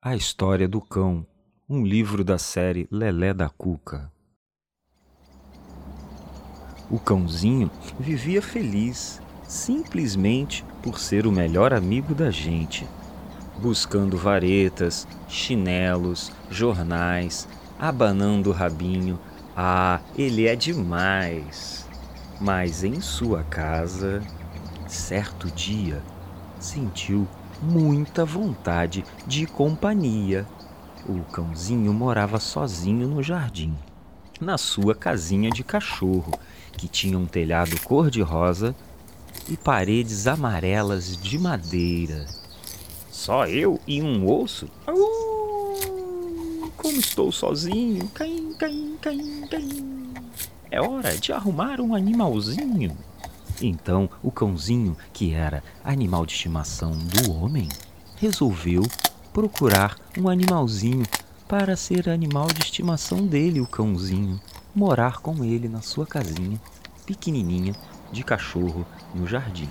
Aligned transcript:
A 0.00 0.14
História 0.14 0.68
do 0.68 0.80
Cão, 0.80 1.26
um 1.68 1.84
livro 1.84 2.22
da 2.22 2.38
série 2.38 2.86
Lelé 2.88 3.34
da 3.34 3.48
Cuca. 3.48 4.12
O 6.88 7.00
cãozinho 7.00 7.68
vivia 7.98 8.40
feliz, 8.40 9.20
simplesmente 9.42 10.64
por 10.84 11.00
ser 11.00 11.26
o 11.26 11.32
melhor 11.32 11.74
amigo 11.74 12.14
da 12.14 12.30
gente, 12.30 12.86
buscando 13.60 14.16
varetas, 14.16 15.04
chinelos, 15.26 16.30
jornais, 16.48 17.48
abanando 17.76 18.50
o 18.50 18.52
rabinho. 18.52 19.18
Ah, 19.56 20.00
ele 20.16 20.46
é 20.46 20.54
demais! 20.54 21.88
Mas 22.40 22.84
em 22.84 23.00
sua 23.00 23.42
casa, 23.42 24.22
certo 24.86 25.50
dia, 25.50 26.00
sentiu 26.60 27.26
muita 27.62 28.24
vontade 28.24 29.04
de 29.26 29.46
companhia. 29.46 30.46
O 31.08 31.20
cãozinho 31.32 31.92
morava 31.92 32.38
sozinho 32.38 33.08
no 33.08 33.22
jardim, 33.22 33.74
na 34.40 34.58
sua 34.58 34.94
casinha 34.94 35.50
de 35.50 35.64
cachorro, 35.64 36.32
que 36.76 36.86
tinha 36.86 37.18
um 37.18 37.26
telhado 37.26 37.80
cor-de-rosa 37.80 38.74
e 39.48 39.56
paredes 39.56 40.26
amarelas 40.26 41.16
de 41.16 41.38
madeira. 41.38 42.26
Só 43.10 43.46
eu 43.46 43.80
e 43.86 44.02
um 44.02 44.30
osso? 44.30 44.68
Uh, 44.86 46.70
como 46.76 46.98
estou 46.98 47.32
sozinho? 47.32 48.06
Caim, 48.08 48.54
caim, 48.58 48.96
caim, 49.00 49.46
caim. 49.50 50.12
É 50.70 50.80
hora 50.80 51.16
de 51.16 51.32
arrumar 51.32 51.80
um 51.80 51.94
animalzinho. 51.94 52.96
Então 53.60 54.08
o 54.22 54.30
cãozinho, 54.30 54.96
que 55.12 55.32
era 55.32 55.62
animal 55.84 56.24
de 56.24 56.32
estimação 56.32 56.92
do 56.92 57.32
homem, 57.32 57.68
resolveu 58.16 58.82
procurar 59.32 59.96
um 60.16 60.28
animalzinho 60.28 61.04
para 61.48 61.76
ser 61.76 62.08
animal 62.08 62.46
de 62.48 62.60
estimação 62.60 63.26
dele, 63.26 63.60
o 63.60 63.66
cãozinho, 63.66 64.40
morar 64.74 65.18
com 65.18 65.44
ele 65.44 65.68
na 65.68 65.80
sua 65.80 66.06
casinha 66.06 66.60
pequenininha 67.06 67.74
de 68.12 68.22
cachorro 68.22 68.86
no 69.14 69.26
jardim. 69.26 69.70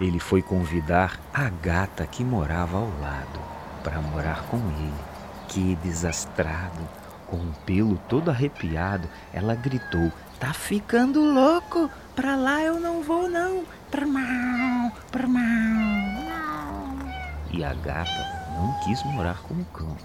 Ele 0.00 0.18
foi 0.18 0.42
convidar 0.42 1.20
a 1.32 1.48
gata 1.48 2.04
que 2.06 2.24
morava 2.24 2.76
ao 2.76 2.88
lado 3.00 3.40
para 3.82 4.00
morar 4.00 4.44
com 4.46 4.56
ele. 4.56 5.14
Que 5.48 5.76
desastrado! 5.76 6.80
Com 7.26 7.36
o 7.36 7.54
pelo 7.64 7.96
todo 8.08 8.30
arrepiado, 8.30 9.08
ela 9.32 9.54
gritou: 9.54 10.12
Tá 10.38 10.52
ficando 10.52 11.20
louco! 11.20 11.90
Pra 12.14 12.36
lá 12.36 12.62
eu 12.62 12.78
não 12.78 13.02
vou, 13.02 13.28
não! 13.28 13.64
E 17.52 17.62
a 17.62 17.72
gata 17.74 18.50
não 18.56 18.72
quis 18.84 19.02
morar 19.04 19.40
com 19.42 19.54
o 19.54 19.64
cão. 19.66 19.96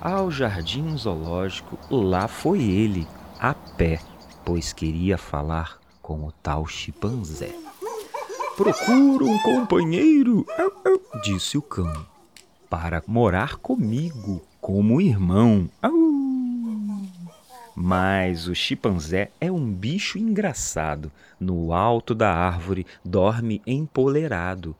Ao 0.00 0.30
jardim 0.30 0.96
zoológico, 0.96 1.78
lá 1.90 2.28
foi 2.28 2.60
ele, 2.62 3.06
a 3.38 3.54
pé, 3.54 4.00
pois 4.44 4.72
queria 4.72 5.16
falar 5.18 5.78
com 6.00 6.26
o 6.26 6.32
tal 6.32 6.66
chimpanzé. 6.66 7.54
Procuro 8.56 9.26
um 9.26 9.38
companheiro, 9.38 10.46
disse 11.22 11.56
o 11.56 11.62
cão, 11.62 12.06
para 12.68 13.02
morar 13.06 13.56
comigo 13.56 14.42
como 14.60 15.00
irmão. 15.00 15.68
Mas 17.82 18.46
o 18.46 18.54
chimpanzé 18.54 19.30
é 19.40 19.50
um 19.50 19.72
bicho 19.72 20.18
engraçado. 20.18 21.10
No 21.40 21.72
alto 21.72 22.14
da 22.14 22.30
árvore 22.30 22.86
dorme 23.02 23.62
empolerado. 23.66 24.76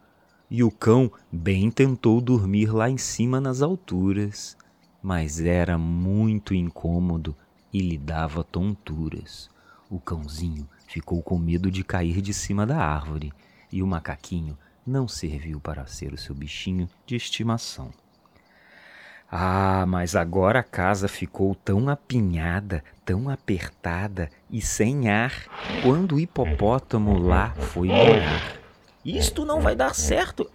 E 0.51 0.62
o 0.62 0.70
cão 0.70 1.11
bem 1.33 1.71
tentou 1.71 2.21
dormir 2.21 2.71
lá 2.71 2.91
em 2.91 2.98
cima 2.98 3.41
nas 3.41 3.62
alturas, 3.62 4.55
mas 5.03 5.41
era 5.41 5.78
muito 5.78 6.53
incômodo 6.53 7.34
e 7.73 7.81
lhe 7.81 7.97
dava 7.97 8.45
tonturas. 8.45 9.48
O 9.89 9.98
cãozinho 9.98 10.69
ficou 10.87 11.22
com 11.22 11.38
medo 11.38 11.71
de 11.71 11.82
cair 11.82 12.21
de 12.21 12.34
cima 12.34 12.67
da 12.67 12.77
árvore 12.77 13.32
e 13.72 13.82
o 13.82 13.87
macaquinho 13.87 14.59
não 14.87 15.09
serviu 15.09 15.59
para 15.59 15.87
ser 15.87 16.12
o 16.12 16.19
seu 16.19 16.34
bichinho 16.34 16.87
de 17.06 17.17
estimação. 17.17 17.91
Ah, 19.31 19.85
mas 19.87 20.17
agora 20.17 20.59
a 20.59 20.65
casa 20.65 21.07
ficou 21.07 21.55
tão 21.55 21.89
apinhada, 21.89 22.83
tão 23.05 23.29
apertada 23.29 24.29
e 24.51 24.61
sem 24.61 25.09
ar 25.09 25.33
quando 25.83 26.17
o 26.17 26.21
hipopótamo 26.21 27.17
lá 27.17 27.51
foi 27.51 27.89
morar. 27.89 28.59
Isto 29.05 29.45
não 29.45 29.61
vai 29.61 29.77
dar 29.77 29.95
certo, 29.95 30.51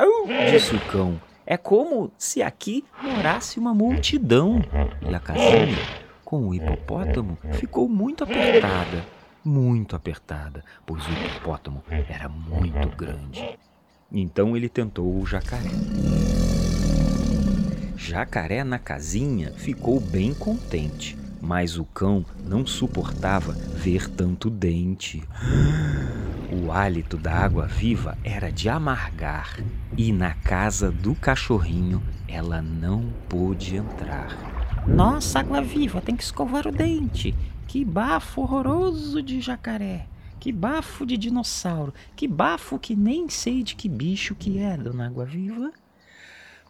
disse 0.51 0.75
o 0.75 0.79
cão. 0.87 1.19
É 1.45 1.55
como 1.57 2.11
se 2.17 2.41
aqui 2.41 2.83
morasse 3.01 3.59
uma 3.59 3.73
multidão. 3.73 4.61
E 5.01 5.13
a 5.13 5.19
casinha, 5.19 5.77
com 6.25 6.49
o 6.49 6.53
hipopótamo, 6.53 7.37
ficou 7.53 7.87
muito 7.87 8.23
apertada. 8.23 9.05
Muito 9.43 9.95
apertada, 9.95 10.63
pois 10.85 11.05
o 11.07 11.11
hipopótamo 11.11 11.83
era 12.09 12.27
muito 12.27 12.89
grande. 12.89 13.57
Então 14.11 14.57
ele 14.57 14.67
tentou 14.67 15.19
o 15.19 15.25
jacaré. 15.25 15.69
Jacaré 17.97 18.63
na 18.63 18.77
casinha 18.77 19.51
ficou 19.53 19.99
bem 19.99 20.33
contente, 20.33 21.17
mas 21.41 21.77
o 21.77 21.85
cão 21.85 22.25
não 22.45 22.65
suportava 22.65 23.53
ver 23.53 24.09
tanto 24.09 24.49
dente. 24.49 25.23
O 26.51 26.71
hálito 26.71 27.17
da 27.17 27.33
água 27.33 27.65
viva 27.67 28.17
era 28.23 28.51
de 28.51 28.69
amargar, 28.69 29.59
e 29.97 30.11
na 30.11 30.33
casa 30.33 30.91
do 30.91 31.15
cachorrinho 31.15 32.01
ela 32.27 32.61
não 32.61 33.13
pôde 33.29 33.75
entrar. 33.75 34.85
Nossa, 34.87 35.39
água 35.39 35.61
viva, 35.61 36.01
tem 36.01 36.15
que 36.15 36.23
escovar 36.23 36.67
o 36.67 36.71
dente. 36.71 37.33
Que 37.67 37.83
bafo 37.83 38.41
horroroso 38.41 39.21
de 39.21 39.41
jacaré. 39.41 40.07
Que 40.39 40.51
bafo 40.51 41.05
de 41.05 41.17
dinossauro. 41.17 41.93
Que 42.15 42.27
bafo 42.27 42.77
que 42.77 42.95
nem 42.95 43.27
sei 43.29 43.63
de 43.63 43.75
que 43.75 43.89
bicho 43.89 44.35
que 44.35 44.59
é, 44.59 44.77
dona 44.77 45.07
Água 45.07 45.25
Viva. 45.25 45.71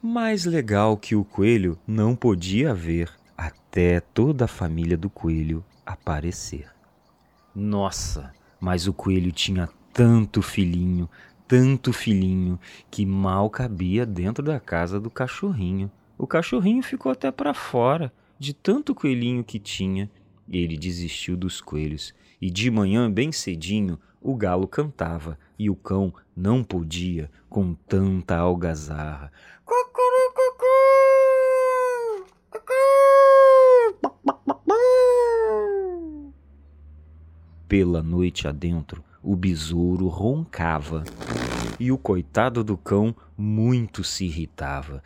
Mais 0.08 0.46
legal 0.46 0.96
que 0.98 1.16
o 1.16 1.26
coelho 1.26 1.80
não 1.88 2.16
podia 2.16 2.76
ver 2.76 3.10
até 3.36 4.00
toda 4.00 4.46
a 4.46 4.48
família 4.48 4.96
do 4.96 5.10
coelho 5.10 5.66
aparecer. 5.84 6.68
Nossa, 7.56 8.32
mas 8.60 8.86
o 8.86 8.94
coelho 8.94 9.32
tinha 9.32 9.68
tanto 9.92 10.44
filhinho, 10.44 11.10
tanto 11.48 11.92
filhinho, 11.92 12.60
que 12.92 13.04
mal 13.04 13.50
cabia 13.50 14.06
dentro 14.06 14.44
da 14.44 14.60
casa 14.60 15.00
do 15.00 15.10
cachorrinho. 15.10 15.92
O 16.20 16.28
cachorrinho 16.28 16.84
ficou 16.84 17.12
até 17.12 17.32
para 17.32 17.56
fora, 17.56 18.14
de 18.38 18.54
tanto 18.54 18.94
coelhinho 18.94 19.44
que 19.44 19.58
tinha. 19.58 20.08
Ele 20.48 20.78
desistiu 20.78 21.36
dos 21.36 21.60
coelhos, 21.60 22.14
e 22.40 22.52
de 22.52 22.70
manhã, 22.70 23.12
bem 23.12 23.32
cedinho, 23.32 24.00
o 24.22 24.36
galo 24.36 24.68
cantava, 24.68 25.40
e 25.58 25.68
o 25.68 25.76
cão 25.76 26.14
não 26.36 26.64
podia 26.64 27.30
com 27.50 27.74
tanta 27.74 28.38
algazarra. 28.38 29.32
Pela 37.68 38.04
noite 38.04 38.48
adentro, 38.48 39.04
o 39.24 39.36
besouro 39.36 40.08
roncava 40.08 41.04
e 41.80 41.92
o 41.92 41.98
coitado 41.98 42.64
do 42.64 42.78
cão 42.78 43.16
muito 43.36 44.04
se 44.04 44.26
irritava. 44.26 45.02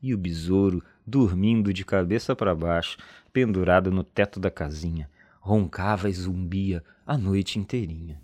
E 0.00 0.14
o 0.14 0.18
besouro, 0.18 0.80
dormindo 1.04 1.72
de 1.72 1.84
cabeça 1.84 2.36
para 2.36 2.54
baixo, 2.54 2.98
pendurado 3.32 3.90
no 3.90 4.04
teto 4.04 4.38
da 4.38 4.50
casinha, 4.50 5.10
roncava 5.40 6.08
e 6.08 6.12
zumbia 6.12 6.84
a 7.04 7.18
noite 7.18 7.58
inteirinha. 7.58 8.20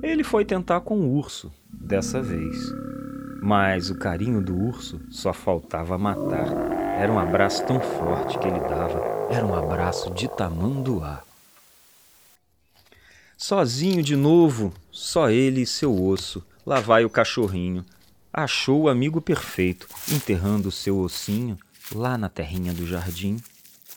Ele 0.00 0.22
foi 0.22 0.44
tentar 0.44 0.82
com 0.82 1.00
o 1.00 1.16
urso, 1.16 1.50
dessa 1.72 2.22
vez. 2.22 2.93
Mas 3.46 3.90
o 3.90 3.94
carinho 3.94 4.40
do 4.40 4.56
urso 4.56 4.98
só 5.10 5.30
faltava 5.30 5.98
matar. 5.98 6.48
Era 6.98 7.12
um 7.12 7.18
abraço 7.18 7.62
tão 7.66 7.78
forte 7.78 8.38
que 8.38 8.48
ele 8.48 8.58
dava, 8.58 8.98
era 9.28 9.44
um 9.44 9.54
abraço 9.54 10.10
de 10.14 10.26
tamanduá. 10.28 11.22
Sozinho 13.36 14.02
de 14.02 14.16
novo, 14.16 14.72
só 14.90 15.28
ele 15.28 15.60
e 15.60 15.66
seu 15.66 15.94
osso. 16.02 16.42
Lá 16.64 16.80
vai 16.80 17.04
o 17.04 17.10
cachorrinho. 17.10 17.84
Achou 18.32 18.84
o 18.84 18.88
amigo 18.88 19.20
perfeito, 19.20 19.86
enterrando 20.10 20.70
o 20.70 20.72
seu 20.72 20.98
ossinho 20.98 21.58
lá 21.94 22.16
na 22.16 22.30
terrinha 22.30 22.72
do 22.72 22.86
jardim. 22.86 23.36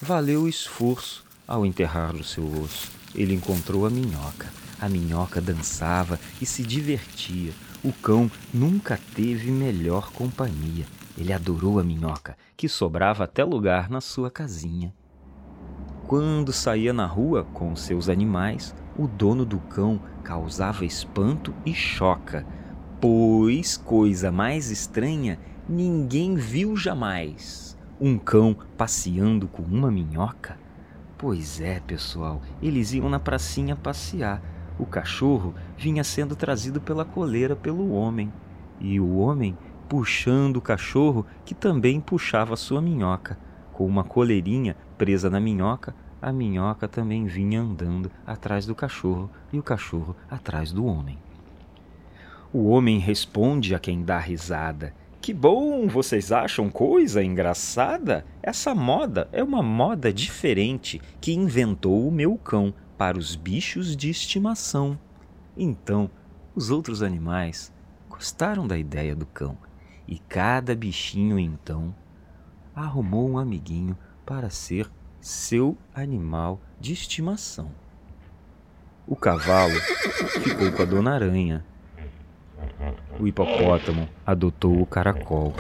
Valeu 0.02 0.42
o 0.42 0.50
esforço 0.50 1.24
ao 1.48 1.66
enterrar 1.66 2.14
o 2.18 2.24
seu 2.24 2.44
osso. 2.62 2.92
Ele 3.16 3.34
encontrou 3.34 3.86
a 3.86 3.90
minhoca. 3.90 4.52
A 4.78 4.90
minhoca 4.90 5.40
dançava 5.40 6.20
e 6.42 6.46
se 6.46 6.64
divertia. 6.64 7.54
O 7.84 7.94
cão 7.94 8.30
nunca 8.54 9.00
teve 9.16 9.52
melhor 9.52 10.12
companhia. 10.12 10.86
Ele 11.18 11.32
adorou 11.32 11.80
a 11.80 11.84
minhoca, 11.84 12.36
que 12.56 12.68
sobrava 12.68 13.24
até 13.24 13.44
lugar 13.44 13.90
na 13.90 14.02
sua 14.02 14.32
casinha. 14.32 14.94
Quando 16.08 16.54
saía 16.54 16.94
na 16.94 17.06
rua 17.06 17.44
com 17.54 17.76
seus 17.76 18.10
animais, 18.10 18.74
o 18.98 19.08
dono 19.08 19.46
do 19.46 19.60
cão 19.60 20.02
causava 20.24 20.86
espanto 20.86 21.54
e 21.66 21.74
choca, 21.74 22.46
pois 23.00 23.78
coisa 23.78 24.32
mais 24.32 24.72
estranha 24.72 25.40
ninguém 25.68 26.36
viu 26.36 26.76
jamais. 26.76 27.78
Um 28.00 28.18
cão 28.18 28.56
passeando 28.78 29.48
com 29.48 29.64
uma 29.64 29.92
minhoca? 29.92 30.58
Pois 31.18 31.60
é, 31.60 31.80
pessoal, 31.80 32.42
eles 32.62 32.94
iam 32.94 33.10
na 33.10 33.20
pracinha 33.20 33.76
passear. 33.76 34.42
O 34.80 34.86
cachorro 34.86 35.56
vinha 35.78 36.04
sendo 36.04 36.36
trazido 36.36 36.80
pela 36.80 37.04
coleira 37.04 37.56
pelo 37.56 37.92
homem, 37.92 38.32
e 38.80 39.00
o 39.00 39.18
homem 39.18 39.58
puxando 39.90 40.58
o 40.58 40.62
cachorro 40.62 41.26
que 41.46 41.56
também 41.56 42.00
puxava 42.00 42.56
sua 42.56 42.82
minhoca. 42.82 43.38
Com 43.74 43.86
uma 43.86 44.04
coleirinha 44.04 44.76
presa 44.98 45.30
na 45.30 45.40
minhoca, 45.40 45.96
a 46.22 46.32
minhoca 46.32 46.88
também 46.88 47.26
vinha 47.26 47.62
andando 47.62 48.12
atrás 48.26 48.66
do 48.66 48.76
cachorro 48.76 49.30
e 49.52 49.60
o 49.60 49.64
cachorro 49.64 50.16
atrás 50.30 50.72
do 50.72 50.86
homem. 50.86 51.18
O 52.54 52.70
homem 52.70 52.98
responde 52.98 53.76
a 53.76 53.80
quem 53.80 54.04
dá 54.04 54.18
risada: 54.18 54.94
Que 55.22 55.34
bom, 55.34 55.88
vocês 55.88 56.32
acham 56.32 56.70
coisa 56.70 57.24
engraçada? 57.24 58.26
Essa 58.42 58.74
moda 58.74 59.28
é 59.32 59.44
uma 59.44 59.62
moda 59.62 60.12
diferente 60.12 61.02
que 61.20 61.34
inventou 61.34 62.08
o 62.08 62.12
meu 62.12 62.38
cão 62.38 62.74
para 62.98 63.18
os 63.18 63.36
bichos 63.36 63.96
de 63.96 64.10
estimação. 64.10 64.98
Então, 65.56 66.10
os 66.56 66.72
outros 66.72 67.04
animais 67.04 67.72
gostaram 68.10 68.68
da 68.68 68.78
ideia 68.78 69.16
do 69.16 69.26
cão 69.26 69.58
e 70.08 70.18
cada 70.18 70.76
bichinho 70.76 71.38
então 71.38 71.94
arrumou 72.76 73.30
um 73.30 73.38
amiguinho 73.38 73.98
para 74.26 74.50
ser 74.50 74.90
seu 75.20 75.78
animal 75.94 76.60
de 76.80 76.94
estimação. 76.94 77.72
O 79.06 79.16
cavalo 79.16 79.76
ficou 80.42 80.72
com 80.72 80.82
a 80.82 80.86
dona 80.86 81.14
Aranha. 81.14 81.66
O 83.20 83.28
hipopótamo 83.28 84.08
adotou 84.26 84.82
o 84.82 84.86
caracol. 84.86 85.54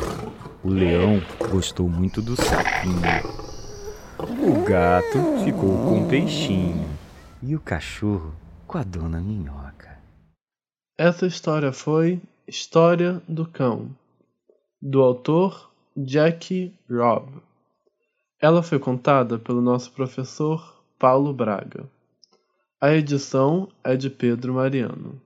O 0.63 0.69
leão 0.69 1.21
gostou 1.49 1.87
muito 1.87 2.21
do 2.21 2.35
sapinho. 2.35 3.01
O 4.19 4.63
gato 4.63 5.43
ficou 5.43 5.77
com 5.77 6.03
o 6.03 6.07
peixinho. 6.07 6.87
E 7.49 7.55
o 7.55 7.61
cachorro 7.61 8.35
com 8.67 8.77
a 8.77 8.83
dona 8.83 9.21
Minhoca. 9.21 9.97
Essa 10.97 11.25
história 11.25 11.71
foi 11.71 12.21
História 12.45 13.21
do 13.25 13.47
Cão, 13.47 13.95
do 14.81 15.01
autor 15.01 15.71
Jack 15.95 16.77
Robb. 16.91 17.41
Ela 18.41 18.61
foi 18.61 18.79
contada 18.79 19.39
pelo 19.39 19.61
nosso 19.61 19.93
professor 19.93 20.83
Paulo 20.99 21.33
Braga. 21.33 21.89
A 22.81 22.91
edição 22.91 23.69
é 23.81 23.95
de 23.95 24.09
Pedro 24.09 24.55
Mariano. 24.55 25.21